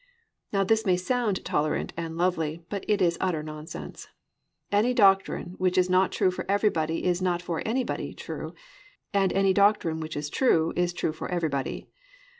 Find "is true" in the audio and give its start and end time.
10.17-10.73, 10.75-11.13